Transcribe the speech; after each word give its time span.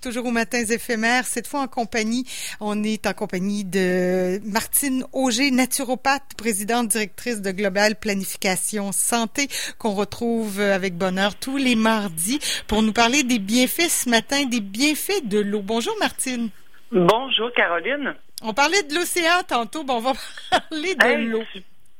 toujours 0.00 0.26
aux 0.26 0.30
matins 0.30 0.64
éphémères. 0.64 1.24
Cette 1.24 1.46
fois 1.46 1.60
en 1.60 1.68
compagnie, 1.68 2.24
on 2.60 2.82
est 2.82 3.06
en 3.06 3.12
compagnie 3.12 3.64
de 3.64 4.40
Martine 4.44 5.04
Auger, 5.12 5.50
naturopathe, 5.50 6.34
présidente 6.36 6.88
directrice 6.88 7.42
de 7.42 7.50
Global 7.50 7.96
Planification 7.96 8.92
Santé, 8.92 9.48
qu'on 9.78 9.92
retrouve 9.92 10.60
avec 10.60 10.94
bonheur 10.96 11.36
tous 11.36 11.56
les 11.56 11.76
mardis 11.76 12.40
pour 12.66 12.82
nous 12.82 12.92
parler 12.92 13.22
des 13.22 13.38
bienfaits 13.38 13.90
ce 13.90 14.08
matin, 14.08 14.44
des 14.44 14.60
bienfaits 14.60 15.24
de 15.24 15.38
l'eau. 15.38 15.62
Bonjour 15.62 15.94
Martine. 16.00 16.50
Bonjour 16.90 17.52
Caroline. 17.54 18.14
On 18.42 18.54
parlait 18.54 18.82
de 18.84 18.94
l'océan 18.94 19.42
tantôt, 19.46 19.84
bon, 19.84 19.96
on 19.96 20.00
va 20.00 20.12
parler 20.50 20.94
de 20.94 21.30
l'eau. 21.30 21.42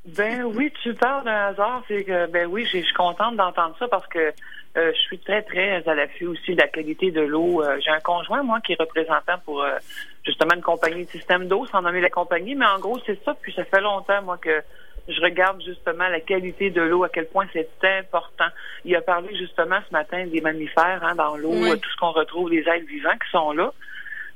Ben 0.07 0.45
oui, 0.45 0.73
tu 0.83 0.95
parles 0.95 1.25
d'un 1.25 1.49
hasard, 1.49 1.83
c'est 1.87 2.05
que 2.05 2.27
ben 2.27 2.47
oui, 2.47 2.65
je 2.65 2.79
suis 2.79 2.95
contente 2.95 3.37
d'entendre 3.37 3.77
ça 3.79 3.87
parce 3.87 4.07
que 4.07 4.33
euh, 4.77 4.93
je 4.95 4.99
suis 5.01 5.19
très, 5.19 5.43
très 5.43 5.87
à 5.87 5.95
l'affût 5.95 6.27
aussi 6.27 6.55
de 6.55 6.61
la 6.61 6.69
qualité 6.69 7.11
de 7.11 7.21
l'eau. 7.21 7.63
Euh, 7.63 7.77
j'ai 7.85 7.91
un 7.91 8.01
conjoint, 8.01 8.43
moi, 8.43 8.61
qui 8.61 8.73
est 8.73 8.81
représentant 8.81 9.39
pour 9.45 9.63
euh, 9.63 9.77
justement 10.25 10.55
une 10.55 10.63
compagnie 10.63 11.05
de 11.05 11.11
système 11.11 11.49
d'eau, 11.49 11.67
sans 11.67 11.83
nommer 11.83 12.01
la 12.01 12.09
compagnie, 12.09 12.55
mais 12.55 12.67
en 12.67 12.79
gros, 12.79 12.99
c'est 13.05 13.23
ça. 13.25 13.35
Puis 13.43 13.53
ça 13.53 13.65
fait 13.65 13.81
longtemps, 13.81 14.23
moi, 14.23 14.39
que 14.39 14.63
je 15.09 15.21
regarde 15.21 15.61
justement 15.63 16.09
la 16.09 16.21
qualité 16.21 16.71
de 16.71 16.81
l'eau, 16.81 17.03
à 17.03 17.09
quel 17.09 17.27
point 17.27 17.47
c'est 17.53 17.69
important. 17.99 18.47
Il 18.85 18.95
a 18.95 19.01
parlé 19.01 19.37
justement 19.37 19.81
ce 19.89 19.93
matin 19.93 20.25
des 20.27 20.41
mammifères 20.41 21.01
hein, 21.03 21.17
dans 21.17 21.37
l'eau, 21.37 21.53
tout 21.77 21.91
ce 21.91 21.97
qu'on 21.97 22.13
retrouve, 22.13 22.51
les 22.51 22.61
êtres 22.61 22.87
vivants 22.87 23.19
qui 23.23 23.31
sont 23.33 23.53
là. 23.53 23.73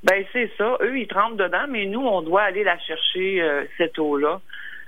Ben 0.02 0.24
c'est 0.32 0.50
ça. 0.58 0.76
Eux, 0.82 0.98
ils 0.98 1.06
trempent 1.06 1.36
dedans, 1.36 1.66
mais 1.68 1.86
nous, 1.86 2.04
on 2.04 2.22
doit 2.22 2.42
aller 2.42 2.64
la 2.64 2.78
chercher, 2.78 3.42
cette 3.78 3.98
eau-là. 3.98 4.40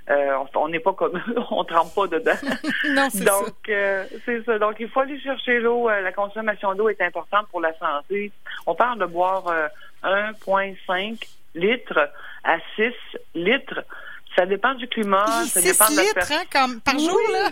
Euh, 0.09 0.39
on 0.55 0.69
n'est 0.69 0.81
pas 0.81 0.93
comme 0.93 1.17
eux, 1.17 1.35
on 1.51 1.65
trempe 1.65 1.95
pas 1.95 2.07
dedans. 2.07 2.37
non, 2.91 3.09
Donc, 3.13 3.55
euh, 3.69 4.05
c'est 4.25 4.45
ça. 4.45 4.59
Donc, 4.59 4.77
il 4.79 4.89
faut 4.89 5.01
aller 5.01 5.21
chercher 5.21 5.59
l'eau. 5.59 5.89
Euh, 5.89 6.01
la 6.01 6.13
consommation 6.13 6.75
d'eau 6.75 6.89
est 6.89 7.01
importante 7.01 7.49
pour 7.49 7.61
la 7.61 7.77
santé. 7.79 8.31
On 8.67 8.75
parle 8.75 9.01
de 9.01 9.07
boire 9.07 9.53
1,5 10.05 11.21
litres 11.55 12.11
à 12.45 12.59
6 12.77 12.93
litres. 13.35 13.85
Ça 14.37 14.45
dépend 14.45 14.75
du 14.75 14.87
climat, 14.87 15.25
ça 15.47 15.63
dépend 15.63 15.89
de 15.89 15.99
litres, 15.99 16.31
hein, 16.31 16.45
comme 16.53 16.81
par 16.83 16.99
jour, 16.99 17.19
là? 17.33 17.49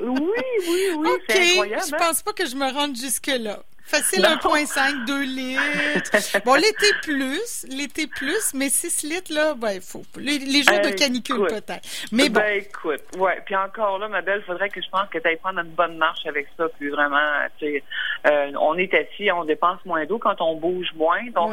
oui, 0.00 0.32
oui, 0.66 0.90
oui, 0.96 1.08
c'est 1.28 1.38
incroyable. 1.50 1.82
Je 1.86 1.94
hein? 1.94 1.98
pense 1.98 2.22
pas 2.22 2.32
que 2.32 2.46
je 2.46 2.56
me 2.56 2.72
rende 2.72 2.96
jusque-là. 2.96 3.58
Facile 3.86 4.24
1,5, 4.24 5.04
2 5.06 5.22
litres. 5.24 6.40
Bon, 6.44 6.54
l'été 6.54 6.86
plus, 7.02 7.66
l'été 7.68 8.06
plus, 8.06 8.54
mais 8.54 8.68
6 8.70 9.02
litres, 9.02 9.32
là, 9.32 9.54
ben, 9.54 9.72
il 9.72 9.80
faut. 9.80 10.02
Les, 10.16 10.62
jours 10.62 10.80
de 10.80 10.96
canicule, 10.96 11.46
peut-être. 11.46 11.86
Mais 12.10 12.28
bon. 12.28 12.40
Ben, 12.40 12.60
écoute, 12.60 13.02
ouais. 13.18 13.42
Puis 13.44 13.54
encore 13.54 13.98
là, 13.98 14.08
ma 14.08 14.22
belle, 14.22 14.42
faudrait 14.42 14.70
que 14.70 14.80
je 14.80 14.88
pense 14.88 15.08
que 15.10 15.18
tu 15.18 15.28
ailles 15.28 15.36
prendre 15.36 15.60
une 15.60 15.70
bonne 15.70 15.96
marche 15.98 16.24
avec 16.26 16.48
ça. 16.56 16.66
Puis 16.78 16.88
vraiment, 16.88 17.18
tu 17.58 17.66
sais, 17.66 17.84
euh, 18.26 18.52
on 18.58 18.76
est 18.78 18.92
assis, 18.94 19.30
on 19.30 19.44
dépense 19.44 19.84
moins 19.84 20.04
d'eau 20.06 20.18
quand 20.18 20.40
on 20.40 20.56
bouge 20.56 20.88
moins. 20.96 21.22
Donc, 21.34 21.52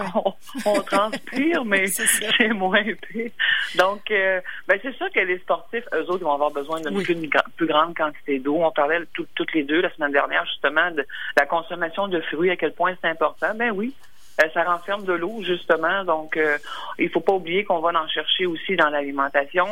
on, 0.66 0.82
transpire, 0.82 1.66
mais 1.66 1.88
c'est 1.88 2.54
moins 2.54 2.82
épais. 2.82 3.32
Donc, 3.76 4.10
euh, 4.10 4.40
ben, 4.68 4.80
c'est 4.82 4.96
sûr 4.96 5.12
que 5.14 5.20
les 5.20 5.38
sportifs, 5.40 5.86
eux 5.94 6.06
autres, 6.10 6.24
vont 6.24 6.34
avoir 6.34 6.52
besoin 6.52 6.80
d'une 6.80 7.04
plus, 7.04 7.68
grande 7.68 7.96
quantité 7.96 8.40
d'eau. 8.40 8.58
On 8.64 8.72
parlait 8.72 9.00
toutes 9.14 9.54
les 9.54 9.64
deux 9.64 9.82
la 9.82 9.94
semaine 9.94 10.12
dernière, 10.12 10.46
justement, 10.46 10.92
de 10.92 11.06
la 11.38 11.46
consommation 11.46 12.08
de 12.08 12.21
fruits, 12.22 12.50
à 12.50 12.56
quel 12.56 12.74
point 12.74 12.94
c'est 13.02 13.10
important. 13.10 13.54
Ben 13.56 13.72
oui, 13.72 13.94
euh, 14.42 14.48
ça 14.54 14.64
renferme 14.64 15.04
de 15.04 15.14
l'eau, 15.14 15.42
justement. 15.44 16.04
Donc, 16.04 16.38
euh, 16.38 16.58
il 16.98 17.10
faut 17.10 17.20
pas 17.20 17.34
oublier 17.34 17.64
qu'on 17.64 17.80
va 17.80 17.90
en 17.90 18.08
chercher 18.08 18.46
aussi 18.46 18.76
dans 18.76 18.90
l'alimentation. 18.90 19.68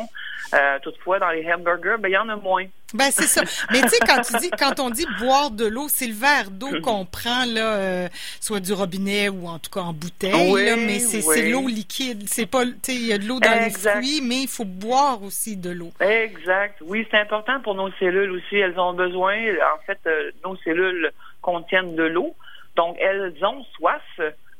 Euh, 0.52 0.78
toutefois, 0.82 1.18
dans 1.18 1.30
les 1.30 1.50
hamburgers, 1.52 1.96
ben, 1.98 2.08
il 2.08 2.12
y 2.12 2.18
en 2.18 2.28
a 2.28 2.36
moins. 2.36 2.66
Ben, 2.92 3.10
c'est 3.10 3.26
ça. 3.26 3.42
Mais 3.72 3.80
tu 3.82 3.88
sais, 3.88 3.98
quand 4.06 4.20
tu 4.20 4.36
dis, 4.38 4.50
quand 4.50 4.80
on 4.80 4.90
dit 4.90 5.06
boire 5.18 5.50
de 5.50 5.64
l'eau, 5.64 5.86
c'est 5.88 6.06
le 6.06 6.14
verre 6.14 6.50
d'eau 6.50 6.70
mhm. 6.70 6.80
qu'on 6.80 7.04
prend, 7.04 7.44
là, 7.46 8.08
soit 8.40 8.60
du 8.60 8.72
robinet 8.72 9.28
ou 9.28 9.46
en 9.46 9.58
tout 9.58 9.70
cas 9.70 9.80
en 9.80 9.92
bouteille, 9.92 10.76
mais 10.76 10.98
c'est 10.98 11.48
l'eau 11.48 11.68
liquide. 11.68 12.24
C'est 12.26 12.46
pas, 12.46 12.64
tu 12.64 12.72
sais, 12.82 12.94
il 12.94 13.06
y 13.06 13.12
a 13.12 13.18
de 13.18 13.26
l'eau 13.26 13.38
dans 13.38 13.64
les 13.64 13.70
fruits, 13.70 14.20
mais 14.22 14.42
il 14.42 14.48
faut 14.48 14.64
boire 14.64 15.22
aussi 15.22 15.56
de 15.56 15.70
l'eau. 15.70 15.92
Exact. 16.00 16.78
Oui, 16.82 17.06
c'est 17.10 17.18
important 17.18 17.60
pour 17.60 17.74
nos 17.74 17.90
cellules 17.92 18.32
aussi. 18.32 18.56
Elles 18.56 18.78
ont 18.78 18.92
besoin, 18.92 19.36
en 19.36 19.78
fait, 19.86 19.98
nos 20.44 20.56
cellules 20.56 21.12
contiennent 21.40 21.96
de 21.96 22.04
l'eau. 22.04 22.34
Donc, 22.76 22.96
elles 23.00 23.34
ont 23.44 23.64
soif. 23.76 24.02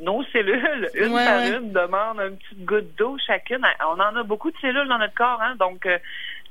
Nos 0.01 0.25
cellules, 0.33 0.89
une 0.95 1.13
par 1.13 1.41
une, 1.41 1.73
demandent 1.73 2.21
une 2.21 2.37
petite 2.39 2.65
goutte 2.65 2.97
d'eau 2.97 3.19
chacune. 3.27 3.67
On 3.87 4.01
en 4.01 4.17
a 4.17 4.23
beaucoup 4.23 4.51
de 4.51 4.57
cellules 4.57 4.89
dans 4.89 4.97
notre 4.97 5.13
corps, 5.13 5.43
hein? 5.43 5.57
donc 5.59 5.85
euh, 5.85 5.99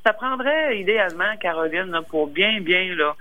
ça 0.06 0.14
prendrait 0.14 0.80
idéalement, 0.80 1.36
Caroline, 1.40 2.00
pour 2.10 2.28
bien, 2.28 2.62
bien 2.62 2.96
là, 2.96 3.16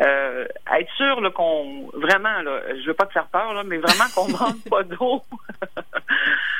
euh, 0.00 0.46
être 0.78 0.90
sûr 0.96 1.20
qu'on 1.34 1.90
vraiment 1.92 2.40
là, 2.42 2.60
je 2.80 2.86
veux 2.86 2.94
pas 2.94 3.06
te 3.06 3.12
faire 3.12 3.26
peur 3.26 3.52
là, 3.52 3.62
mais 3.64 3.78
vraiment 3.78 4.04
qu'on 4.14 4.28
manque 4.38 4.68
pas 4.68 4.82
d'eau. 4.82 5.22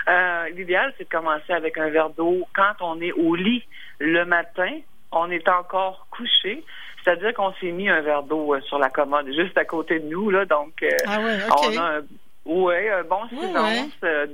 euh, 0.09 0.49
L'idéal, 0.51 0.93
c'est 0.99 1.05
de 1.05 1.09
commencer 1.09 1.53
avec 1.53 1.79
un 1.79 1.89
verre 1.89 2.11
d'eau 2.11 2.47
quand 2.55 2.75
on 2.81 3.01
est 3.01 3.13
au 3.13 3.35
lit 3.35 3.65
le 3.99 4.25
matin, 4.25 4.79
on 5.13 5.31
est 5.31 5.49
encore 5.49 6.07
couché. 6.11 6.65
C'est-à-dire 7.03 7.35
qu'on 7.35 7.53
s'est 7.55 7.73
mis 7.73 7.89
un 7.89 8.01
verre 8.01 8.23
d'eau 8.23 8.55
euh, 8.55 8.61
sur 8.63 8.79
la 8.79 8.89
commode 8.89 9.27
juste 9.27 9.59
à 9.59 9.65
côté 9.65 9.99
de 9.99 10.09
nous, 10.09 10.31
là. 10.31 10.45
Donc, 10.45 10.83
euh, 10.83 10.89
ah 11.07 11.19
on 11.51 11.77
a 11.77 11.99
un, 11.99 12.03
ouais, 12.47 12.91
un 12.91 13.03
bon 13.03 13.29
silence 13.29 13.91
euh, 14.05 14.27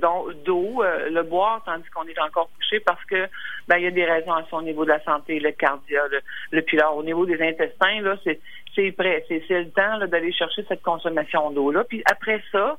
d'eau, 0.45 0.83
le 0.83 1.21
boire 1.23 1.63
tandis 1.65 1.89
qu'on 1.89 2.05
est 2.07 2.19
encore 2.19 2.49
couché 2.55 2.79
parce 2.79 3.03
que 3.05 3.27
ben 3.67 3.77
il 3.77 3.83
y 3.83 3.87
a 3.87 3.91
des 3.91 4.05
raisons 4.05 4.33
à 4.33 4.45
son 4.49 4.61
niveau 4.61 4.83
de 4.83 4.89
la 4.89 5.03
santé, 5.03 5.39
le 5.39 5.51
cardia, 5.51 6.01
le, 6.11 6.21
le 6.51 6.85
Au 6.93 7.03
niveau 7.03 7.25
des 7.25 7.41
intestins, 7.41 8.01
là, 8.01 8.15
c'est 8.23 8.39
c'est 8.75 8.91
prêt, 8.91 9.25
c'est 9.27 9.43
le 9.49 9.71
temps 9.71 10.05
d'aller 10.05 10.31
chercher 10.31 10.63
cette 10.67 10.83
consommation 10.83 11.49
d'eau 11.49 11.71
là. 11.71 11.83
Puis 11.83 12.03
après 12.05 12.41
ça, 12.51 12.77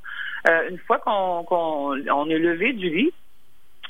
une 0.68 0.78
fois 0.78 0.98
qu'on 0.98 1.42
qu'on 1.42 1.96
on 2.08 2.30
est 2.30 2.38
levé 2.38 2.72
du 2.72 2.90
lit, 2.90 3.12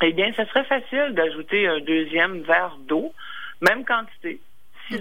eh 0.03 0.13
bien, 0.13 0.33
ça 0.35 0.47
serait 0.47 0.65
facile 0.65 1.13
d'ajouter 1.15 1.67
un 1.69 1.81
deuxième 1.81 2.41
verre 2.41 2.77
d'eau, 2.87 3.13
même 3.61 3.85
quantité, 3.85 4.41
6 4.89 5.01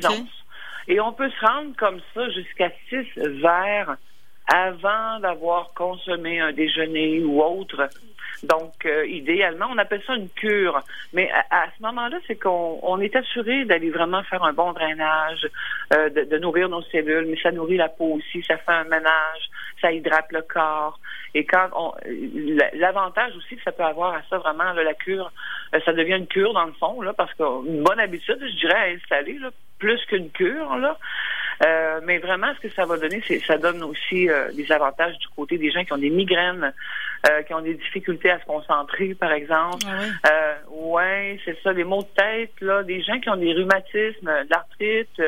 et 0.90 1.00
on 1.00 1.14
peut 1.14 1.30
se 1.30 1.46
rendre 1.46 1.76
comme 1.78 2.02
ça 2.14 2.30
jusqu'à 2.32 2.72
six 2.90 3.06
verres 3.16 3.96
avant 4.52 5.20
d'avoir 5.20 5.72
consommé 5.76 6.40
un 6.40 6.52
déjeuner 6.52 7.24
ou 7.24 7.42
autre. 7.42 7.88
Donc, 8.44 8.86
euh, 8.86 9.06
idéalement, 9.08 9.68
on 9.70 9.78
appelle 9.78 10.02
ça 10.06 10.16
une 10.16 10.30
cure. 10.30 10.80
Mais 11.14 11.30
à, 11.32 11.66
ce 11.78 11.84
moment-là, 11.84 12.18
c'est 12.28 12.36
qu'on 12.36 12.80
on 12.82 13.00
est 13.02 13.16
assuré 13.16 13.66
d'aller 13.66 13.90
vraiment 13.90 14.24
faire 14.24 14.44
un 14.44 14.54
bon 14.54 14.72
drainage, 14.74 15.48
euh, 15.94 16.10
de, 16.10 16.38
nourrir 16.38 16.70
nos 16.70 16.82
cellules, 16.84 17.26
mais 17.26 17.38
ça 17.42 17.52
nourrit 17.52 17.78
la 17.78 17.90
peau 17.90 18.18
aussi, 18.18 18.44
ça 18.44 18.58
fait 18.58 18.72
un 18.72 18.86
ménage, 18.86 19.50
ça 19.82 19.92
hydrate 19.92 20.32
le 20.32 20.42
corps. 20.42 21.00
Et 21.36 21.46
quand 21.46 21.70
on, 21.76 21.94
l'avantage 22.74 23.36
aussi 23.36 23.56
que 23.56 23.64
ça 23.64 23.72
peut 23.72 23.84
avoir 23.84 24.16
à 24.16 24.22
ça 24.30 24.38
vraiment, 24.38 24.72
la 24.74 24.94
cure, 24.94 25.32
euh, 25.76 25.80
ça 25.86 25.94
devient 25.94 26.16
une 26.16 26.28
cure 26.28 26.54
dans 26.54 26.66
le 26.66 26.74
fond, 26.74 27.02
là, 27.02 27.14
parce 27.14 27.34
qu'une 27.34 27.84
bonne 27.84 28.00
habitude, 28.00 28.40
je 28.40 28.58
dirais, 28.58 28.76
à 28.76 28.96
installer, 28.96 29.38
là, 29.38 29.50
plus 29.80 30.04
qu'une 30.06 30.30
cure, 30.32 30.78
là. 30.78 30.98
Euh, 31.66 32.00
mais 32.06 32.20
vraiment, 32.20 32.48
ce 32.56 32.68
que 32.68 32.74
ça 32.74 32.86
va 32.86 32.98
donner, 32.98 33.22
c'est 33.28 33.40
ça 33.40 33.58
donne 33.58 33.84
aussi 33.84 34.30
euh, 34.30 34.52
des 34.54 34.72
avantages 34.72 35.18
du 35.18 35.28
côté 35.36 35.58
des 35.58 35.72
gens 35.72 35.84
qui 35.84 35.92
ont 35.92 35.98
des 35.98 36.10
migraines, 36.10 36.74
euh, 37.30 37.42
qui 37.44 37.54
ont 37.54 37.62
des 37.62 37.74
difficultés 37.74 38.32
à 38.32 38.40
se 38.40 38.46
concentrer, 38.46 39.14
par 39.14 39.32
exemple. 39.32 39.86
Ah 39.86 40.30
euh, 40.32 40.54
ouais, 40.72 41.40
c'est 41.44 41.58
ça, 41.62 41.74
des 41.74 41.84
maux 41.84 42.04
de 42.04 42.08
tête, 42.16 42.54
là, 42.62 42.84
des 42.84 43.02
gens 43.02 43.20
qui 43.20 43.30
ont 43.30 43.36
des 43.36 43.54
rhumatismes, 43.54 44.26
de 44.26 44.50
l'arthrite, 44.50 45.22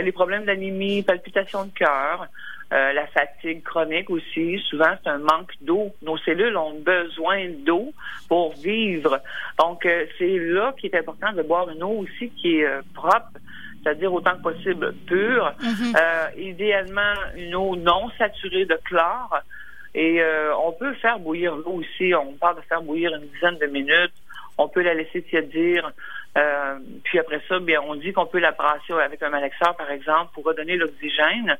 les 0.00 0.12
problèmes 0.12 0.44
d'anémie, 0.44 1.02
palpitations 1.02 1.64
de 1.64 1.72
cœur. 1.72 2.26
la 2.70 3.06
fatigue 3.08 3.62
chronique 3.62 4.10
aussi. 4.10 4.58
Souvent, 4.70 4.94
c'est 5.02 5.10
un 5.10 5.18
manque 5.18 5.52
d'eau. 5.60 5.92
Nos 6.02 6.16
cellules 6.18 6.56
ont 6.56 6.78
besoin 6.78 7.48
d'eau 7.66 7.92
pour 8.28 8.54
vivre. 8.54 9.20
Donc, 9.58 9.86
c'est 10.18 10.38
là 10.38 10.72
qu'il 10.78 10.90
est 10.90 10.98
important 10.98 11.32
de 11.32 11.42
boire 11.42 11.68
une 11.70 11.82
eau 11.82 12.04
aussi 12.04 12.30
qui 12.30 12.60
est 12.60 12.68
propre, 12.94 13.38
c'est-à-dire 13.82 14.12
autant 14.12 14.36
que 14.36 14.42
possible 14.42 14.94
pure. 15.06 15.52
Mhm. 15.60 15.94
euh, 15.96 16.26
idéalement, 16.36 17.14
une 17.36 17.54
eau 17.54 17.76
non 17.76 18.10
saturée 18.18 18.64
de 18.64 18.78
chlore. 18.84 19.38
Et 19.94 20.22
euh, 20.22 20.54
on 20.56 20.72
peut 20.72 20.94
faire 20.94 21.18
bouillir 21.18 21.56
l'eau 21.56 21.80
aussi. 21.80 22.14
On 22.14 22.32
parle 22.34 22.56
de 22.56 22.62
faire 22.62 22.82
bouillir 22.82 23.14
une 23.14 23.26
dizaine 23.28 23.58
de 23.58 23.66
minutes. 23.66 24.12
On 24.56 24.68
peut 24.68 24.82
la 24.82 24.94
laisser 24.94 25.22
tiédir. 25.22 25.90
Euh, 26.38 26.78
puis 27.02 27.18
après 27.18 27.40
ça, 27.48 27.58
bien, 27.58 27.80
on 27.82 27.96
dit 27.96 28.12
qu'on 28.12 28.26
peut 28.26 28.38
la 28.38 28.52
brasser 28.52 28.92
avec 28.92 29.22
un 29.22 29.30
malaxeur, 29.30 29.74
par 29.76 29.90
exemple, 29.90 30.30
pour 30.34 30.44
redonner 30.44 30.76
l'oxygène. 30.76 31.56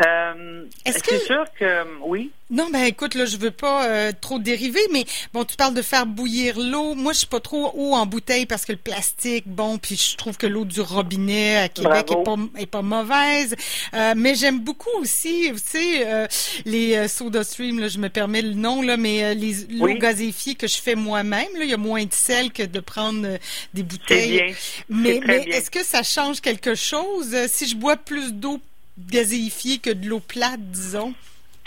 Euh, 0.00 0.64
Est-ce 0.84 1.02
que 1.02 1.18
sûr 1.18 1.44
que 1.58 1.84
oui? 2.02 2.30
Non, 2.50 2.68
ben 2.70 2.84
écoute, 2.84 3.14
là, 3.14 3.24
je 3.24 3.38
veux 3.38 3.50
pas 3.50 3.86
euh, 3.86 4.12
trop 4.20 4.38
dériver, 4.38 4.80
mais 4.92 5.06
bon, 5.32 5.42
tu 5.44 5.56
parles 5.56 5.72
de 5.72 5.80
faire 5.80 6.04
bouillir 6.04 6.58
l'eau. 6.58 6.94
Moi, 6.94 7.14
je 7.14 7.18
suis 7.18 7.26
pas 7.26 7.40
trop 7.40 7.72
haut 7.74 7.94
en 7.94 8.04
bouteille 8.04 8.44
parce 8.44 8.66
que 8.66 8.72
le 8.72 8.78
plastique, 8.78 9.44
bon, 9.46 9.78
puis 9.78 9.96
je 9.96 10.16
trouve 10.16 10.36
que 10.36 10.46
l'eau 10.46 10.66
du 10.66 10.82
robinet 10.82 11.56
à 11.56 11.68
Québec 11.70 12.10
est 12.10 12.24
pas, 12.24 12.36
est 12.58 12.66
pas 12.66 12.82
mauvaise. 12.82 13.56
Euh, 13.94 14.12
mais 14.16 14.34
j'aime 14.34 14.60
beaucoup 14.60 14.90
aussi, 15.00 15.50
tu 15.52 15.58
sais, 15.58 16.06
euh, 16.06 16.26
les 16.66 17.08
Soda 17.08 17.42
Stream, 17.42 17.80
là, 17.80 17.88
je 17.88 17.98
me 17.98 18.10
permets 18.10 18.42
le 18.42 18.52
nom, 18.52 18.82
là, 18.82 18.98
mais 18.98 19.34
les 19.34 19.54
l'eau 19.70 19.86
oui. 19.86 19.98
gazéfiée 19.98 20.54
que 20.54 20.66
je 20.66 20.76
fais 20.76 20.94
moi-même, 20.94 21.48
là, 21.54 21.64
il 21.64 21.70
y 21.70 21.74
a 21.74 21.78
moins 21.78 22.04
de 22.04 22.12
sel 22.12 22.52
que 22.52 22.62
de 22.62 22.80
prendre 22.80 23.38
des 23.72 23.82
bouteilles. 23.82 24.36
Bien. 24.36 24.54
Mais, 24.90 25.20
mais 25.26 25.44
est-ce 25.48 25.70
que 25.70 25.82
ça 25.82 26.02
change 26.02 26.42
quelque 26.42 26.74
chose? 26.74 27.34
Si 27.48 27.66
je 27.66 27.76
bois 27.76 27.96
plus 27.96 28.34
d'eau 28.34 28.60
gazéifiée 28.98 29.78
que 29.78 29.90
de 29.90 30.08
l'eau 30.08 30.20
plate, 30.20 30.60
disons? 30.60 31.14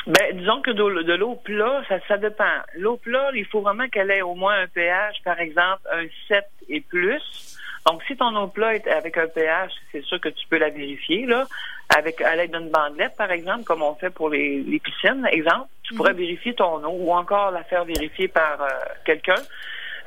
Ben, 0.07 0.37
disons 0.37 0.61
que 0.61 0.69
de, 0.69 1.13
l'eau 1.15 1.35
plat, 1.35 1.81
ça, 1.89 1.95
ça 2.07 2.17
dépend. 2.17 2.43
L'eau 2.77 2.97
plat, 2.97 3.31
il 3.33 3.45
faut 3.45 3.61
vraiment 3.61 3.87
qu'elle 3.87 4.11
ait 4.11 4.21
au 4.21 4.35
moins 4.35 4.61
un 4.61 4.67
pH, 4.67 5.23
par 5.23 5.39
exemple, 5.39 5.81
un 5.91 6.05
7 6.27 6.45
et 6.69 6.81
plus. 6.81 7.57
Donc, 7.87 8.03
si 8.07 8.15
ton 8.15 8.35
eau 8.35 8.47
plat 8.47 8.75
est 8.75 8.87
avec 8.87 9.17
un 9.17 9.27
pH, 9.27 9.71
c'est 9.91 10.03
sûr 10.03 10.19
que 10.21 10.29
tu 10.29 10.47
peux 10.47 10.57
la 10.57 10.69
vérifier, 10.69 11.25
là, 11.25 11.47
avec 11.95 12.21
à 12.21 12.35
l'aide 12.35 12.51
d'une 12.51 12.69
bandelette, 12.69 13.15
par 13.17 13.31
exemple, 13.31 13.63
comme 13.63 13.81
on 13.81 13.95
fait 13.95 14.11
pour 14.11 14.29
les, 14.29 14.61
les 14.61 14.79
piscines, 14.79 15.27
exemple. 15.31 15.69
Tu 15.83 15.95
pourrais 15.95 16.13
mhm. 16.13 16.19
vérifier 16.19 16.53
ton 16.53 16.83
eau 16.83 16.97
ou 16.99 17.11
encore 17.11 17.49
la 17.51 17.63
faire 17.63 17.85
vérifier 17.85 18.27
par 18.27 18.61
euh, 18.61 18.69
quelqu'un. 19.05 19.41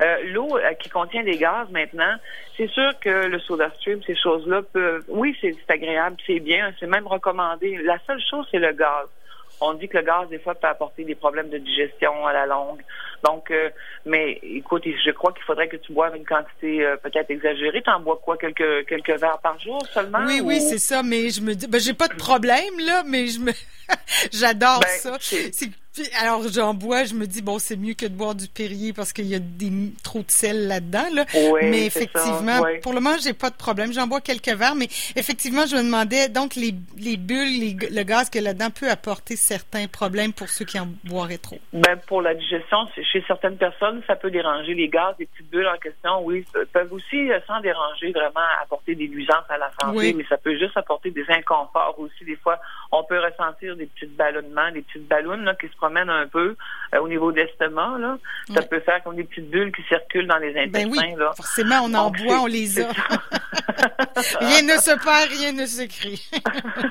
Euh, 0.01 0.17
l'eau 0.31 0.57
euh, 0.57 0.73
qui 0.75 0.89
contient 0.89 1.23
des 1.23 1.37
gaz 1.37 1.67
maintenant, 1.71 2.15
c'est 2.55 2.69
sûr 2.69 2.91
que 3.01 3.27
le 3.27 3.39
soda 3.39 3.69
stream, 3.79 4.01
ces 4.05 4.15
choses-là 4.15 4.61
peuvent, 4.73 5.03
oui, 5.09 5.35
c'est 5.41 5.55
agréable, 5.67 6.15
c'est 6.25 6.39
bien, 6.39 6.73
c'est 6.79 6.87
même 6.87 7.07
recommandé. 7.07 7.77
La 7.83 7.97
seule 8.07 8.21
chose, 8.29 8.47
c'est 8.51 8.59
le 8.59 8.71
gaz. 8.71 9.07
On 9.61 9.73
dit 9.73 9.89
que 9.89 9.97
le 9.97 10.03
gaz, 10.03 10.29
des 10.29 10.39
fois, 10.39 10.55
peut 10.55 10.67
apporter 10.67 11.03
des 11.03 11.15
problèmes 11.15 11.49
de 11.49 11.57
digestion 11.57 12.25
à 12.25 12.31
la 12.31 12.45
longue. 12.45 12.81
Donc, 13.25 13.51
euh, 13.51 13.69
mais 14.05 14.39
écoute, 14.41 14.83
je 14.85 15.11
crois 15.11 15.33
qu'il 15.33 15.43
faudrait 15.43 15.67
que 15.67 15.75
tu 15.75 15.91
boives 15.91 16.15
une 16.15 16.25
quantité 16.25 16.85
euh, 16.85 16.95
peut-être 16.95 17.29
exagérée. 17.29 17.81
Tu 17.81 17.89
en 17.89 17.99
bois 17.99 18.21
quoi, 18.23 18.37
quelques 18.37 18.87
quelques 18.87 19.19
verres 19.19 19.39
par 19.39 19.59
jour 19.59 19.85
seulement? 19.93 20.19
Oui, 20.25 20.41
oui, 20.41 20.61
c'est 20.61 20.77
ça. 20.77 21.03
Mais 21.03 21.29
je 21.29 21.41
me 21.41 21.55
dis, 21.55 21.67
ben, 21.67 21.81
j'ai 21.81 21.93
pas 21.93 22.07
de 22.07 22.15
problème 22.15 22.79
là, 22.85 23.03
mais 23.05 23.27
je 23.27 23.39
me, 23.39 23.51
j'adore 24.31 24.79
ben, 24.79 24.87
ça. 24.87 25.17
Alors 26.21 26.43
j'en 26.47 26.73
bois, 26.73 27.03
je 27.03 27.13
me 27.13 27.25
dis 27.25 27.41
bon, 27.41 27.59
c'est 27.59 27.75
mieux 27.75 27.93
que 27.93 28.05
de 28.05 28.13
boire 28.13 28.35
du 28.35 28.47
Perrier 28.47 28.93
parce 28.93 29.13
qu'il 29.13 29.25
y 29.25 29.35
a 29.35 29.39
des 29.39 29.71
trop 30.03 30.19
de 30.19 30.29
sel 30.29 30.67
là-dedans 30.67 31.05
là. 31.13 31.25
mais 31.61 31.85
effectivement, 31.85 32.61
pour 32.81 32.93
le 32.93 32.99
moment, 32.99 33.17
j'ai 33.21 33.33
pas 33.33 33.49
de 33.49 33.55
problème. 33.55 33.91
J'en 33.91 34.07
bois 34.07 34.21
quelques 34.21 34.49
verres, 34.49 34.75
mais 34.75 34.87
effectivement, 35.15 35.65
je 35.65 35.75
me 35.75 35.83
demandais 35.83 36.29
donc 36.29 36.55
les, 36.55 36.73
les 36.97 37.17
bulles, 37.17 37.77
le 37.91 38.03
gaz 38.03 38.29
que 38.29 38.39
là-dedans 38.39 38.69
peut 38.69 38.89
apporter 38.89 39.35
certains 39.35 39.87
problèmes 39.87 40.33
pour 40.33 40.49
ceux 40.49 40.65
qui 40.65 40.79
en 40.79 40.87
boiraient 41.05 41.37
trop. 41.37 41.59
Ben 41.73 41.97
pour 42.07 42.21
la 42.21 42.33
digestion, 42.33 42.77
chez 43.11 43.23
certaines 43.27 43.57
personnes, 43.57 44.01
ça 44.07 44.15
peut 44.15 44.31
déranger 44.31 44.73
les 44.73 44.89
gaz, 44.89 45.15
les 45.19 45.25
petites 45.25 45.49
bulles 45.49 45.67
en 45.67 45.77
question. 45.77 46.23
Oui, 46.23 46.45
peuvent 46.71 46.93
aussi 46.93 47.31
euh, 47.31 47.39
sans 47.47 47.59
déranger 47.61 48.11
vraiment 48.11 48.45
apporter 48.61 48.95
des 48.95 49.07
nuisances 49.07 49.45
à 49.49 49.57
la 49.57 49.71
santé, 49.81 50.13
mais 50.13 50.25
ça 50.29 50.37
peut 50.37 50.57
juste 50.57 50.77
apporter 50.77 51.11
des 51.11 51.25
inconforts 51.29 51.95
aussi. 51.97 52.25
Des 52.25 52.35
fois, 52.35 52.59
on 52.91 53.03
peut 53.03 53.19
ressentir 53.19 53.75
des 53.75 53.85
petits 53.87 54.05
ballonnements, 54.05 54.71
des 54.71 54.81
petites 54.81 55.07
ballons 55.07 55.37
là, 55.37 55.55
qui 55.55 55.67
se 55.67 55.78
promènent 55.79 56.09
un 56.09 56.27
peu 56.27 56.55
euh, 56.93 56.99
au 56.99 57.07
niveau 57.07 57.31
d'estomac. 57.31 57.97
Là. 57.99 58.17
Ça 58.53 58.61
peut 58.61 58.79
faire 58.81 59.03
comme 59.03 59.15
des 59.15 59.23
petites 59.23 59.49
bulles 59.49 59.71
qui 59.71 59.83
circulent 59.83 60.27
dans 60.27 60.37
les 60.37 60.53
ben 60.53 60.75
intestins. 60.75 61.17
là. 61.17 61.31
Forcément, 61.35 61.81
on 61.83 61.93
en 61.93 62.11
boit, 62.11 62.41
on 62.41 62.45
les 62.45 62.79
a. 62.81 62.87
rien 64.39 64.61
ne 64.63 64.77
se 64.77 64.91
perd, 65.03 65.29
rien 65.29 65.51
ne 65.53 65.65
se 65.65 65.83
crie. 65.87 66.29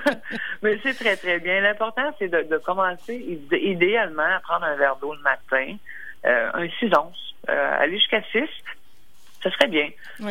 Mais 0.63 0.79
c'est 0.83 0.95
très, 0.95 1.17
très 1.17 1.39
bien. 1.39 1.61
L'important, 1.61 2.11
c'est 2.19 2.29
de, 2.29 2.59
commencer 2.59 3.41
idéalement 3.53 4.23
à 4.23 4.41
prendre 4.41 4.65
un 4.65 4.77
verre 4.77 4.97
d'eau 4.97 5.15
le 5.15 5.23
matin, 5.23 5.77
euh, 6.27 6.51
un 6.55 6.69
6 6.81 6.91
onces, 6.97 7.35
euh, 7.49 7.81
aller 7.81 7.97
jusqu'à 7.99 8.23
6 8.33 8.49
ce 9.43 9.51
serait 9.51 9.69
bien. 9.69 9.89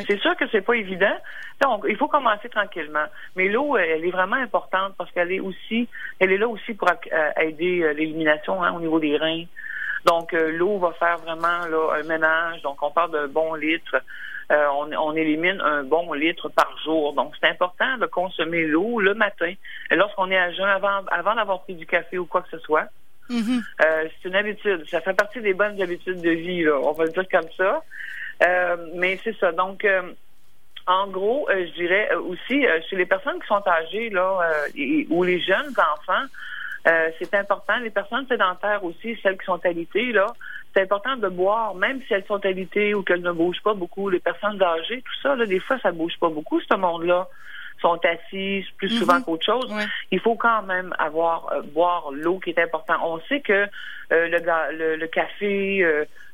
C'est 0.07 0.19
sûr 0.19 0.35
que 0.35 0.45
c'est 0.51 0.61
pas 0.61 0.73
évident. 0.73 1.15
Donc, 1.61 1.85
il 1.87 1.95
faut 1.95 2.07
commencer 2.07 2.49
tranquillement. 2.49 3.05
Mais 3.35 3.47
l'eau, 3.47 3.77
elle 3.77 4.05
est 4.05 4.11
vraiment 4.11 4.35
importante 4.35 4.93
parce 4.97 5.11
qu'elle 5.11 5.31
est 5.31 5.39
aussi, 5.39 5.87
elle 6.19 6.31
est 6.31 6.37
là 6.37 6.47
aussi 6.47 6.73
pour 6.73 6.89
euh, 6.89 7.31
aider 7.41 7.81
euh, 7.81 7.93
l'élimination 7.93 8.63
hein, 8.63 8.73
au 8.73 8.79
niveau 8.79 8.99
des 8.99 9.17
reins. 9.17 9.45
Donc, 10.05 10.33
euh, 10.33 10.51
l'eau 10.51 10.77
va 10.77 10.91
faire 10.93 11.17
vraiment 11.17 11.65
là, 11.67 11.99
un 11.99 12.03
ménage. 12.03 12.61
Donc, 12.61 12.81
on 12.83 12.91
parle 12.91 13.11
d'un 13.11 13.27
bon 13.27 13.55
litre. 13.55 13.95
on, 14.49 14.91
on, 14.93 15.15
élimine 15.15 15.59
un 15.61 15.83
bon 15.83 16.13
litre 16.13 16.49
par 16.49 16.77
jour. 16.83 17.13
Donc, 17.13 17.33
c'est 17.41 17.49
important 17.49 17.97
de 17.97 18.05
consommer 18.05 18.65
l'eau 18.65 18.99
le 18.99 19.15
matin. 19.15 19.53
Lorsqu'on 19.91 20.29
est 20.29 20.37
à 20.37 20.51
jeun, 20.51 20.67
avant, 20.67 21.03
avant 21.09 21.35
d'avoir 21.35 21.63
pris 21.63 21.75
du 21.75 21.85
café 21.85 22.17
ou 22.17 22.25
quoi 22.25 22.41
que 22.43 22.49
ce 22.51 22.59
soit. 22.59 22.85
Mm-hmm. 23.29 23.61
c'est 23.79 24.29
une 24.29 24.35
habitude. 24.35 24.85
Ça 24.89 25.01
fait 25.01 25.13
partie 25.13 25.41
des 25.41 25.53
bonnes 25.53 25.81
habitudes 25.81 26.21
de 26.21 26.29
vie. 26.29 26.63
Là. 26.63 26.79
On 26.81 26.93
va 26.93 27.05
le 27.05 27.11
dire 27.11 27.27
comme 27.29 27.49
ça. 27.57 27.81
Euh, 28.43 28.77
mais 28.95 29.19
c'est 29.23 29.35
ça. 29.37 29.51
Donc, 29.51 29.83
euh, 29.85 30.13
en 30.85 31.07
gros, 31.07 31.49
euh, 31.49 31.65
je 31.67 31.73
dirais 31.73 32.13
aussi, 32.15 32.65
chez 32.89 32.95
les 32.95 33.05
personnes 33.05 33.39
qui 33.39 33.47
sont 33.47 33.63
âgées, 33.67 34.09
là, 34.09 34.39
ou 35.09 35.23
les 35.23 35.39
jeunes 35.39 35.73
enfants, 35.77 36.25
c'est 37.19 37.33
important. 37.33 37.77
Les 37.79 37.89
personnes 37.89 38.25
sédentaires 38.27 38.83
aussi, 38.83 39.19
celles 39.21 39.37
qui 39.37 39.45
sont 39.45 39.59
alitées, 39.65 40.13
là, 40.13 40.27
c'est 40.73 40.83
important 40.83 41.17
de 41.17 41.27
boire, 41.27 41.75
même 41.75 42.01
si 42.07 42.13
elles 42.13 42.25
sont 42.25 42.45
alitées 42.45 42.93
ou 42.93 43.03
qu'elles 43.03 43.21
ne 43.21 43.31
bougent 43.31 43.63
pas 43.63 43.73
beaucoup. 43.73 44.09
Les 44.09 44.19
personnes 44.19 44.61
âgées, 44.61 45.01
tout 45.01 45.21
ça, 45.21 45.35
là, 45.35 45.45
des 45.45 45.59
fois, 45.59 45.77
ça 45.79 45.91
bouge 45.91 46.17
pas 46.19 46.29
beaucoup, 46.29 46.61
ce 46.61 46.75
monde-là 46.75 47.27
sont 47.81 47.99
assises 48.03 48.65
plus 48.77 48.89
souvent 48.89 49.15
mhm. 49.15 49.23
qu'autre 49.23 49.45
chose. 49.45 49.73
Il 50.11 50.19
faut 50.19 50.35
quand 50.35 50.63
même 50.63 50.93
avoir 50.97 51.63
boire 51.73 52.11
l'eau 52.11 52.39
qui 52.39 52.49
est 52.49 52.59
important. 52.59 52.95
On 53.03 53.19
sait 53.29 53.41
que 53.41 53.67
le, 54.09 54.95
le, 54.95 55.07
café, 55.07 55.83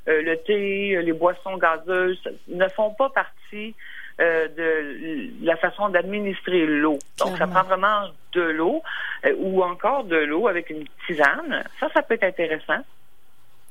euh, 0.08 0.22
le 0.22 0.36
thé, 0.36 0.96
euh, 0.96 1.02
les 1.02 1.14
boissons 1.14 1.58
gazeuses 1.58 2.22
ne 2.50 2.68
font 2.70 2.92
pas 2.92 3.10
partie 3.10 3.74
euh, 4.20 4.48
de 4.50 5.46
la 5.46 5.56
façon 5.56 5.90
d'administrer 5.90 6.66
l'eau. 6.66 7.00
Donc, 7.20 7.38
ça 7.38 7.48
prend 7.48 7.64
vraiment 7.64 8.10
de 8.34 8.42
l'eau 8.42 8.84
ou 9.38 9.64
encore 9.64 10.04
de 10.04 10.18
l'eau 10.18 10.48
avec 10.48 10.70
une 10.70 10.86
tisane. 11.08 11.64
Ça, 11.80 11.88
ça 11.94 12.02
peut 12.02 12.16
être 12.16 12.26
intéressant 12.26 12.84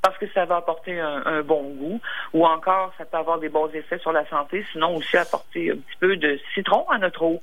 parce 0.02 0.19
que 0.19 0.26
ça 0.34 0.44
va 0.44 0.56
apporter 0.56 0.99
un, 0.99 1.43
bon 1.43 1.62
goût 1.75 2.00
ou 2.32 2.44
encore 2.44 2.93
ça 2.99 3.04
peut 3.04 3.16
avoir 3.16 3.38
des 3.38 3.49
bons 3.49 3.69
effets 3.69 3.99
sur 3.99 4.12
la 4.12 4.26
santé, 4.26 4.64
sinon 4.72 4.96
aussi 4.96 5.16
apporter 5.16 5.70
un 5.70 5.76
petit 5.76 5.96
peu 6.00 6.16
de 6.16 6.38
citron 6.54 6.88
à 6.90 6.99
notre 6.99 7.22
eau. 7.22 7.40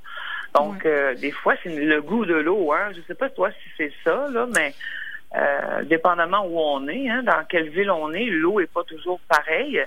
Donc, 0.54 0.84
des 0.84 1.30
fois, 1.30 1.54
c'est 1.62 1.74
le 1.74 2.02
goût 2.02 2.26
de 2.26 2.34
l'eau. 2.34 2.72
Hein. 2.72 2.90
Je 2.94 3.00
sais 3.06 3.14
pas 3.14 3.30
toi 3.30 3.50
si 3.50 3.70
c'est 3.76 3.92
ça, 4.04 4.26
là, 4.30 4.46
mais 4.54 4.74
euh, 5.36 5.84
dépendamment 5.84 6.44
où 6.44 6.58
on 6.58 6.88
est, 6.88 7.08
hein, 7.08 7.22
dans 7.22 7.44
quelle 7.48 7.68
ville 7.68 7.90
on 7.90 8.12
est, 8.12 8.24
l'eau 8.24 8.58
est 8.58 8.72
pas 8.72 8.82
toujours 8.82 9.20
pareille. 9.28 9.80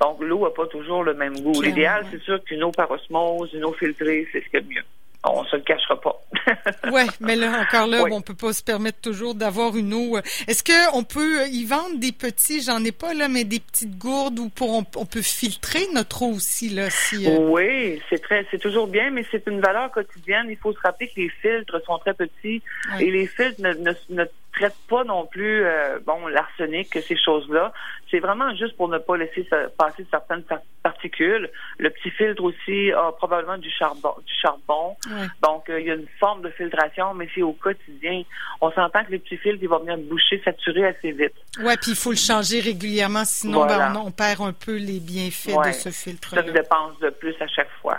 Donc, 0.00 0.20
l'eau 0.20 0.44
n'a 0.44 0.50
pas 0.50 0.66
toujours 0.66 1.04
le 1.04 1.14
même 1.14 1.38
goût. 1.40 1.62
L'idéal, 1.62 2.04
c'est 2.10 2.20
sûr 2.22 2.42
qu'une 2.42 2.64
eau 2.64 2.72
par 2.72 2.90
osmose, 2.90 3.52
une 3.52 3.64
eau 3.64 3.72
filtrée, 3.72 4.26
c'est 4.32 4.40
ce 4.40 4.46
qu'il 4.46 4.54
y 4.54 4.56
a 4.56 4.60
de 4.60 4.68
mieux. 4.68 4.84
On 5.22 5.44
se 5.44 5.56
le 5.56 5.62
cachera 5.62 6.00
pas. 6.00 6.18
ouais, 6.92 7.04
mais 7.20 7.36
là 7.36 7.60
encore 7.60 7.86
là, 7.86 8.04
on 8.10 8.22
peut 8.22 8.34
pas 8.34 8.54
se 8.54 8.62
permettre 8.62 9.00
toujours 9.02 9.34
d'avoir 9.34 9.76
une 9.76 9.92
eau. 9.92 10.16
Euh, 10.16 10.22
est-ce 10.48 10.62
que 10.62 10.96
on 10.96 11.04
peut 11.04 11.46
y 11.48 11.64
vendre 11.64 11.98
des 11.98 12.12
petits, 12.12 12.62
j'en 12.62 12.82
ai 12.84 12.92
pas 12.92 13.12
là, 13.12 13.28
mais 13.28 13.44
des 13.44 13.60
petites 13.60 13.98
gourdes 13.98 14.38
où 14.38 14.48
pour 14.48 14.74
on, 14.74 14.84
peut 14.84 15.22
filtrer 15.22 15.80
notre 15.92 16.22
eau 16.22 16.32
aussi 16.32 16.70
là. 16.70 16.88
Si, 16.88 17.26
euh? 17.26 17.36
Oui, 17.38 18.00
c'est 18.08 18.22
très, 18.22 18.46
c'est 18.50 18.58
toujours 18.58 18.86
bien, 18.86 19.10
mais 19.10 19.24
c'est 19.30 19.46
une 19.46 19.60
valeur 19.60 19.90
quotidienne. 19.90 20.46
Il 20.48 20.56
faut 20.56 20.72
se 20.72 20.80
rappeler 20.80 21.08
que 21.08 21.20
les 21.20 21.28
filtres 21.28 21.84
sont 21.84 21.98
très 21.98 22.14
petits 22.14 22.62
et 22.98 23.10
les 23.10 23.26
filtres 23.26 23.60
ne, 23.60 23.74
ne, 23.74 23.92
ne 24.08 24.24
traite 24.60 24.76
pas 24.88 25.04
non 25.04 25.26
plus 25.26 25.64
euh, 25.64 25.98
bon 26.04 26.26
l'arsenic, 26.26 26.88
ces 26.92 27.16
choses-là. 27.16 27.72
C'est 28.10 28.18
vraiment 28.18 28.54
juste 28.54 28.76
pour 28.76 28.88
ne 28.88 28.98
pas 28.98 29.16
laisser 29.16 29.48
passer 29.78 30.04
certaines 30.10 30.44
particules. 30.82 31.48
Le 31.78 31.90
petit 31.90 32.10
filtre 32.10 32.42
aussi 32.42 32.92
a 32.92 33.12
probablement 33.12 33.56
du 33.56 33.70
charbon. 33.70 34.14
Du 34.26 34.32
charbon. 34.34 34.96
Donc, 35.42 35.70
euh, 35.70 35.80
il 35.80 35.86
y 35.86 35.90
a 35.90 35.94
une 35.94 36.08
forme 36.18 36.42
de 36.42 36.50
filtration, 36.50 37.14
mais 37.14 37.28
c'est 37.34 37.42
au 37.42 37.52
quotidien. 37.52 38.22
On 38.60 38.70
s'entend 38.72 39.04
que 39.04 39.12
le 39.12 39.18
petit 39.20 39.36
filtre, 39.36 39.58
il 39.62 39.68
va 39.68 39.78
venir 39.78 39.96
boucher, 39.98 40.42
saturer 40.44 40.88
assez 40.88 41.12
vite. 41.12 41.34
Oui, 41.60 41.72
puis 41.80 41.92
il 41.92 41.96
faut 41.96 42.10
le 42.10 42.16
changer 42.16 42.60
régulièrement, 42.60 43.24
sinon 43.24 43.64
ben, 43.64 43.94
on, 43.96 44.10
perd 44.10 44.40
un 44.40 44.52
peu 44.52 44.76
les 44.76 45.00
bienfaits 45.00 45.56
de 45.66 45.72
ce 45.72 45.90
filtre-là. 45.90 46.42
Ça 46.42 46.50
dépense 46.50 46.98
de 47.00 47.10
plus 47.10 47.34
à 47.40 47.46
chaque 47.46 47.70
fois. 47.80 47.98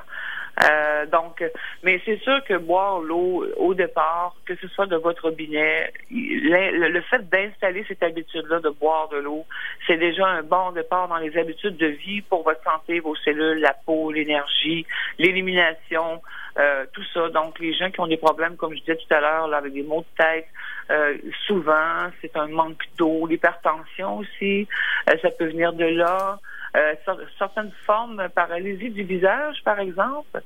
Euh, 0.63 1.05
donc, 1.07 1.43
mais 1.83 2.01
c'est 2.05 2.19
sûr 2.21 2.43
que 2.43 2.55
boire 2.55 2.99
l'eau 2.99 3.45
au 3.57 3.73
départ, 3.73 4.35
que 4.45 4.55
ce 4.55 4.67
soit 4.67 4.85
de 4.85 4.95
votre 4.95 5.23
robinet, 5.23 5.91
le, 6.11 7.01
fait 7.01 7.27
d'installer 7.29 7.83
cette 7.87 8.03
habitude-là 8.03 8.59
de 8.59 8.69
boire 8.69 9.09
de 9.09 9.17
l'eau, 9.17 9.45
c'est 9.87 9.97
déjà 9.97 10.27
un 10.27 10.43
bon 10.43 10.71
départ 10.71 11.07
dans 11.07 11.17
les 11.17 11.35
habitudes 11.37 11.77
de 11.77 11.87
vie 11.87 12.21
pour 12.21 12.43
votre 12.43 12.63
santé, 12.63 12.99
vos 12.99 13.15
cellules, 13.15 13.59
la 13.59 13.73
peau, 13.73 14.11
l'énergie, 14.11 14.85
l'élimination, 15.17 16.21
euh, 16.59 16.85
tout 16.93 17.03
ça. 17.13 17.29
Donc, 17.29 17.59
les 17.59 17.73
gens 17.73 17.89
qui 17.89 17.99
ont 17.99 18.07
des 18.07 18.17
problèmes, 18.17 18.55
comme 18.55 18.75
je 18.75 18.81
disais 18.81 18.97
tout 18.97 19.13
à 19.13 19.19
l'heure, 19.19 19.53
avec 19.53 19.73
des 19.73 19.83
maux 19.83 20.01
de 20.01 20.23
tête, 20.23 20.47
euh, 20.91 21.17
souvent, 21.47 22.09
c'est 22.21 22.35
un 22.35 22.47
manque 22.47 22.83
d'eau, 22.97 23.25
l'hypertension 23.25 24.17
aussi, 24.17 24.67
ça 25.07 25.31
peut 25.31 25.45
venir 25.45 25.73
de 25.73 25.85
là. 25.85 26.39
Euh, 26.77 26.95
certaines 27.37 27.71
formes 27.85 28.29
paralysie 28.33 28.91
du 28.91 29.03
visage, 29.03 29.61
par 29.63 29.79
exemple, 29.79 30.41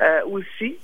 euh, 0.00 0.24
aussi. 0.26 0.76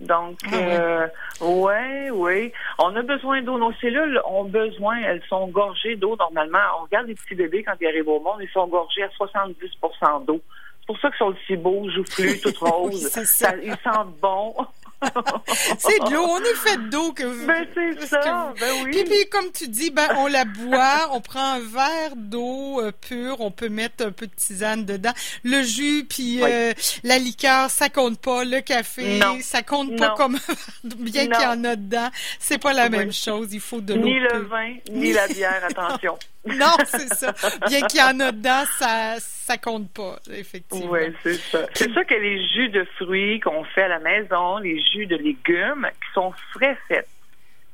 Donc, 0.00 0.38
ah 0.52 0.56
euh, 0.56 1.06
ouais, 1.40 2.10
oui. 2.10 2.52
On 2.78 2.94
a 2.96 3.02
besoin 3.02 3.42
d'eau. 3.42 3.58
Nos 3.58 3.72
cellules 3.74 4.20
ont 4.26 4.44
besoin, 4.44 4.98
elles 4.98 5.22
sont 5.28 5.46
gorgées 5.46 5.96
d'eau 5.96 6.16
normalement. 6.16 6.58
On 6.78 6.84
regarde 6.84 7.06
les 7.06 7.14
petits 7.14 7.34
bébés 7.34 7.62
quand 7.62 7.74
ils 7.80 7.86
arrivent 7.86 8.08
au 8.08 8.20
monde, 8.20 8.40
ils 8.40 8.48
sont 8.50 8.66
gorgés 8.66 9.04
à 9.04 9.08
70% 9.08 10.26
d'eau. 10.26 10.40
C'est 10.80 10.86
pour 10.86 10.98
ça 10.98 11.08
qu'ils 11.08 11.18
sont 11.18 11.26
aussi 11.26 11.56
beaux, 11.56 11.88
joufflus, 11.88 12.40
tout 12.42 12.52
roses. 12.60 13.16
ils 13.62 13.76
sentent 13.82 14.18
bon. 14.20 14.54
c'est 15.78 15.98
de 16.04 16.12
l'eau. 16.12 16.26
On 16.28 16.40
est 16.40 16.56
fait 16.56 16.88
d'eau 16.90 17.12
que. 17.12 17.46
Ben 17.46 17.66
c'est 17.74 18.06
ça. 18.06 18.52
Ben 18.60 18.72
oui. 18.84 18.90
Puis, 18.90 19.04
puis, 19.04 19.28
comme 19.30 19.50
tu 19.52 19.68
dis, 19.68 19.90
ben 19.90 20.08
on 20.18 20.26
la 20.26 20.44
boit. 20.44 21.10
on 21.12 21.20
prend 21.20 21.54
un 21.54 21.60
verre 21.60 22.16
d'eau 22.16 22.80
euh, 22.80 22.92
pure. 22.92 23.40
On 23.40 23.50
peut 23.50 23.68
mettre 23.68 24.04
un 24.04 24.12
peu 24.12 24.26
de 24.26 24.34
tisane 24.34 24.84
dedans. 24.84 25.12
Le 25.44 25.62
jus 25.62 26.04
puis 26.08 26.42
euh, 26.42 26.72
la 27.02 27.18
liqueur, 27.18 27.70
ça 27.70 27.88
compte 27.88 28.18
pas. 28.18 28.44
Le 28.44 28.60
café, 28.60 29.20
ça 29.40 29.62
compte 29.62 29.96
pas 29.96 30.14
comme 30.16 30.38
bien 30.84 31.26
qu'il 31.26 31.42
y 31.42 31.46
en 31.46 31.64
a 31.64 31.76
dedans. 31.76 32.10
C'est 32.38 32.58
pas 32.58 32.72
la 32.72 32.88
même 32.88 33.12
chose. 33.12 33.48
Il 33.52 33.60
faut 33.60 33.80
de 33.80 33.94
l'eau. 33.94 34.04
Ni 34.04 34.18
le 34.18 34.38
vin, 34.44 34.74
ni 34.90 35.12
la 35.12 35.28
bière. 35.28 35.62
Attention. 35.68 36.18
non, 36.58 36.76
c'est 36.84 37.12
ça. 37.14 37.32
Bien 37.66 37.80
qu'il 37.82 38.00
y 38.00 38.02
en 38.02 38.20
a 38.20 38.32
dedans, 38.32 38.64
ça 38.78 39.16
ça 39.18 39.58
compte 39.58 39.90
pas, 39.92 40.18
effectivement. 40.32 40.92
Oui, 40.92 41.14
c'est 41.22 41.34
ça. 41.34 41.66
C'est 41.74 41.92
ça 41.92 42.04
que 42.04 42.14
les 42.14 42.46
jus 42.48 42.70
de 42.70 42.84
fruits 42.96 43.40
qu'on 43.40 43.62
fait 43.64 43.82
à 43.82 43.88
la 43.88 43.98
maison, 43.98 44.58
les 44.58 44.80
jus 44.80 45.06
de 45.06 45.16
légumes 45.16 45.86
qui 45.92 46.12
sont 46.14 46.32
frais 46.52 46.78
faits, 46.88 47.06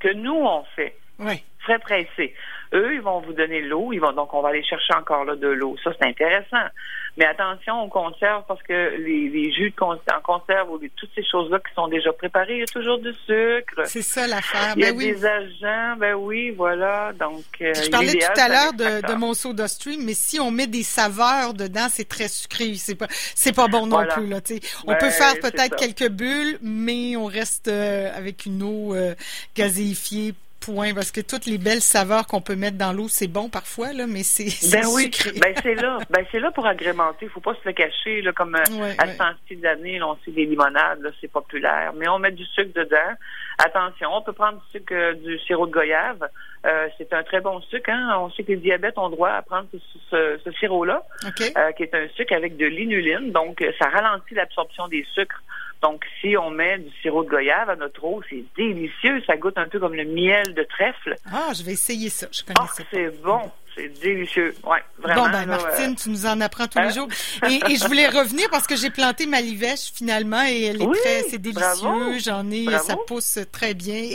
que 0.01 0.13
nous 0.13 0.35
on 0.35 0.65
fait. 0.75 0.97
Oui. 1.21 1.43
Frais 1.61 1.79
pressés. 1.79 2.35
Eux, 2.73 2.95
ils 2.95 3.01
vont 3.01 3.21
vous 3.21 3.33
donner 3.33 3.63
l'eau. 3.63 3.93
Ils 3.93 3.99
vont 3.99 4.13
donc 4.13 4.33
on 4.35 4.43
va 4.43 4.51
aller 4.51 4.63
chercher 4.63 4.95
encore 4.95 5.25
là 5.25 5.37
de 5.37 5.49
l'eau. 5.49 5.77
Ça, 5.83 5.91
c'est 5.99 6.07
intéressant. 6.07 6.69
Mais 7.17 7.25
attention 7.25 7.83
aux 7.83 7.89
conserves 7.89 8.45
parce 8.47 8.63
que 8.63 8.97
les, 8.97 9.53
jus 9.53 9.71
de 9.71 9.83
en 9.83 10.21
conserve 10.23 10.71
ou 10.71 10.79
toutes 10.97 11.11
ces 11.15 11.25
choses-là 11.25 11.59
qui 11.59 11.75
sont 11.75 11.89
déjà 11.89 12.13
préparées, 12.13 12.55
il 12.55 12.61
y 12.61 12.63
a 12.63 12.67
toujours 12.67 12.99
du 12.99 13.13
sucre. 13.27 13.83
C'est 13.85 14.03
ça 14.03 14.27
l'affaire. 14.29 14.75
Il 14.77 14.83
y 14.83 14.87
a 14.87 14.93
ben 14.93 14.99
oui. 14.99 15.13
des 15.13 15.27
agents, 15.27 15.97
ben 15.99 16.15
oui, 16.15 16.51
voilà. 16.51 17.13
Donc 17.19 17.45
euh, 17.61 17.75
je 17.75 17.91
parlais 17.91 18.13
tout 18.13 18.41
à 18.41 18.49
l'heure 18.49 18.73
de, 18.73 19.07
de, 19.07 19.15
mon 19.15 19.35
soda 19.35 19.67
stream, 19.67 20.05
mais 20.05 20.15
si 20.15 20.39
on 20.39 20.53
met 20.53 20.69
des 20.69 20.85
saveurs 20.85 21.53
dedans, 21.53 21.89
c'est 21.91 22.09
très 22.09 22.29
sucré. 22.29 22.75
C'est 22.75 22.95
pas 22.95 23.09
c'est 23.11 23.55
pas 23.55 23.67
bon 23.67 23.87
non 23.87 24.07
plus 24.07 24.29
là. 24.29 24.41
On 24.87 24.95
peut 24.95 25.11
faire 25.11 25.35
peut-être 25.41 25.77
quelques 25.77 26.09
bulles, 26.11 26.59
mais 26.63 27.17
on 27.17 27.27
reste 27.27 27.69
euh, 27.69 28.11
avec 28.15 28.47
une 28.47 28.63
eau 28.63 28.95
euh, 28.95 29.15
gazéifiée 29.57 30.35
point 30.61 30.95
parce 30.95 31.11
que 31.11 31.21
toutes 31.21 31.47
les 31.47 31.59
belles 31.59 31.81
saveurs 31.81 32.27
qu'on 32.27 32.41
peut 32.41 32.57
mettre 32.57 32.77
dans 32.77 32.93
l'eau, 32.93 33.09
c'est 33.09 33.29
bon 33.29 33.49
parfois 33.49 33.93
là, 33.93 34.07
mais 34.07 34.23
c'est 34.23 34.71
ben 34.71 34.85
oui, 34.95 35.11
ben 35.41 35.55
c'est 35.63 35.75
là, 35.75 35.99
ben 36.11 36.25
c'est 36.31 36.39
là 36.39 36.51
pour 36.51 36.67
agrémenter. 36.67 37.29
Faut 37.29 37.41
pas 37.41 37.55
se 37.55 37.61
le 37.65 37.73
cacher 37.73 38.23
là, 38.23 38.33
comme 38.33 38.55
euh, 38.55 38.93
à 38.99 39.07
ce 39.07 39.19
temps-ci 39.19 39.57
d'année, 39.57 40.03
on 40.03 40.17
sait 40.25 40.31
des 40.31 40.45
limonades, 40.45 41.01
là, 41.01 41.11
c'est 41.21 41.31
populaire, 41.31 41.93
mais 41.97 42.09
on 42.09 42.19
met 42.19 42.33
du 42.33 42.45
sucre 42.45 42.73
dedans. 42.75 43.17
Attention, 43.59 44.11
on 44.13 44.23
peut 44.23 44.33
prendre 44.33 44.59
du 44.61 44.71
sucre, 44.71 44.95
euh, 44.95 45.15
du 45.15 45.39
sirop 45.41 45.67
de 45.67 45.73
goyave. 45.73 46.29
Euh, 46.67 46.89
c'est 46.99 47.13
un 47.13 47.23
très 47.23 47.41
bon 47.41 47.61
sucre. 47.63 47.91
Hein? 47.91 48.17
On 48.19 48.31
sait 48.31 48.43
que 48.43 48.53
les 48.53 48.59
diabètes 48.59 48.99
ont 48.99 49.09
droit 49.09 49.31
à 49.31 49.43
prendre 49.43 49.67
ce, 50.11 50.39
ce, 50.45 50.53
sirop-là, 50.53 51.03
qui 51.37 51.83
est 51.83 51.95
un 51.95 52.09
sucre 52.17 52.35
avec 52.35 52.57
de 52.57 52.67
l'inuline. 52.67 53.33
Donc, 53.33 53.65
ça 53.79 53.89
ralentit 53.89 54.35
l'absorption 54.35 54.89
des 54.89 55.07
sucres. 55.15 55.43
Donc, 55.83 56.05
si 56.21 56.37
on 56.37 56.51
met 56.51 56.79
du 56.79 56.91
sirop 57.01 57.25
de 57.25 57.31
goyave 57.31 57.71
à 57.71 57.77
notre 57.77 58.05
eau, 58.05 58.23
c'est 58.29 58.45
délicieux. 58.57 59.23
Ça 59.27 59.37
goûte 59.37 59.57
un 59.57 59.67
peu 59.67 59.81
comme 59.81 59.95
le 59.95 60.05
miel 60.05 60.55
de 60.55 60.63
trèfle. 60.65 61.17
Ah, 61.33 61.53
je 61.57 61.63
vais 61.63 61.73
essayer 61.73 62.11
ça. 62.11 62.27
Je 62.31 62.43
connais 62.43 62.61
ah, 62.61 62.67
c'est 62.91 63.23
bon. 63.23 63.51
C'est 63.75 63.89
délicieux. 64.01 64.55
Ouais, 64.65 64.81
vraiment. 64.99 65.25
Bon, 65.25 65.31
ben, 65.31 65.47
Martine, 65.47 65.95
tu 65.95 66.11
nous 66.11 66.27
en 66.27 66.41
apprends 66.41 66.67
tous 66.67 66.81
les 66.81 66.87
hein? 66.87 66.91
jours. 66.91 67.09
Et, 67.49 67.77
je 67.77 67.87
voulais 67.87 68.09
revenir 68.09 68.51
parce 68.51 68.67
que 68.67 68.77
j'ai 68.77 68.91
planté 68.91 69.27
ma 69.27 69.41
livèche 69.41 69.93
finalement 69.95 70.43
et 70.47 70.65
elle 70.65 70.83
est 70.83 70.93
très, 70.93 71.23
c'est 71.31 71.39
délicieux. 71.39 72.19
J'en 72.19 72.51
ai, 72.51 72.67
ça 72.79 72.97
pousse 73.07 73.39
très 73.53 73.75
bien. 73.75 74.11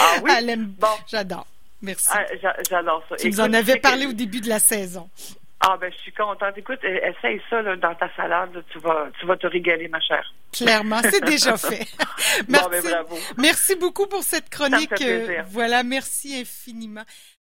Ah 0.00 0.16
oui? 0.22 0.30
Elle 0.38 0.50
aime, 0.50 0.66
bon. 0.66 0.88
J'adore. 1.06 1.46
Merci. 1.82 2.08
Ah, 2.12 2.24
j'adore 2.68 3.02
ça. 3.08 3.16
Tu 3.16 3.30
nous 3.30 3.40
en 3.40 3.52
avais 3.52 3.76
parlé 3.76 4.06
au 4.06 4.12
début 4.12 4.40
de 4.40 4.48
la 4.48 4.58
saison. 4.58 5.08
Ah 5.66 5.78
ben 5.80 5.90
je 5.90 5.98
suis 6.02 6.12
contente. 6.12 6.56
Écoute, 6.56 6.80
e, 6.84 7.08
essaye 7.08 7.40
ça 7.48 7.62
là, 7.62 7.74
dans 7.76 7.94
ta 7.94 8.08
salade, 8.14 8.62
tu 8.70 8.78
vas 8.80 9.08
tu 9.18 9.26
vas 9.26 9.36
te 9.36 9.46
régaler 9.46 9.88
ma 9.88 10.00
chère. 10.00 10.34
Clairement, 10.52 11.00
c'est 11.02 11.24
déjà 11.24 11.56
fait. 11.56 11.86
merci. 12.48 12.64
Bon, 12.64 12.70
ben, 12.70 12.82
bravo. 12.82 13.16
Merci 13.38 13.74
beaucoup 13.76 14.06
pour 14.06 14.22
cette 14.22 14.50
chronique. 14.50 14.92
voilà, 15.48 15.82
merci 15.82 16.38
infiniment. 16.38 17.04